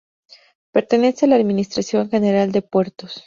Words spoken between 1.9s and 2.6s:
General